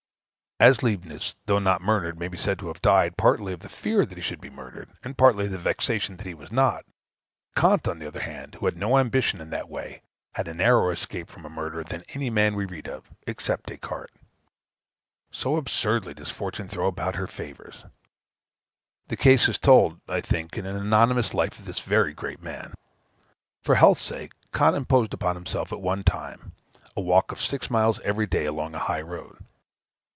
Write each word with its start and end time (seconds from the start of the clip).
As 0.63 0.83
Leibnitz, 0.83 1.33
though 1.47 1.57
not 1.57 1.81
murdered, 1.81 2.19
may 2.19 2.27
be 2.27 2.37
said 2.37 2.59
to 2.59 2.67
have 2.67 2.83
died, 2.83 3.17
partly 3.17 3.51
of 3.51 3.61
the 3.61 3.67
fear 3.67 4.05
that 4.05 4.15
he 4.15 4.21
should 4.23 4.39
be 4.39 4.51
murdered, 4.51 4.89
and 5.03 5.17
partly 5.17 5.47
of 5.51 5.59
vexation 5.59 6.17
that 6.17 6.27
he 6.27 6.35
was 6.35 6.51
not, 6.51 6.85
Kant, 7.57 7.87
on 7.87 7.97
the 7.97 8.05
other 8.07 8.19
hand 8.19 8.53
who 8.59 8.67
had 8.67 8.77
no 8.77 8.99
ambition 8.99 9.41
in 9.41 9.49
that 9.49 9.69
way 9.69 10.03
had 10.33 10.47
a 10.47 10.53
narrower 10.53 10.91
escape 10.91 11.31
from 11.31 11.45
a 11.45 11.49
murderer 11.49 11.83
than 11.83 12.03
any 12.09 12.29
man 12.29 12.53
we 12.53 12.65
read 12.65 12.87
of, 12.87 13.09
except 13.25 13.65
Des 13.69 13.77
Cartes. 13.77 14.13
So 15.31 15.57
absurdly 15.57 16.13
does 16.13 16.29
fortune 16.29 16.67
throw 16.69 16.85
about 16.85 17.15
her 17.15 17.25
favors! 17.25 17.85
The 19.07 19.17
case 19.17 19.49
is 19.49 19.57
told, 19.57 19.99
I 20.07 20.21
think, 20.21 20.59
in 20.59 20.67
an 20.67 20.75
anonymous 20.75 21.33
life 21.33 21.57
of 21.57 21.65
this 21.65 21.79
very 21.79 22.13
great 22.13 22.43
man. 22.43 22.75
For 23.63 23.73
health's 23.73 24.03
sake, 24.03 24.33
Kant 24.53 24.75
imposed 24.75 25.15
upon 25.15 25.35
himself, 25.37 25.73
at 25.73 25.81
one 25.81 26.03
time, 26.03 26.51
a 26.95 27.01
walk 27.01 27.31
of 27.31 27.41
six 27.41 27.71
miles 27.71 27.99
every 28.01 28.27
day 28.27 28.45
along 28.45 28.75
a 28.75 28.79
highroad. 28.81 29.39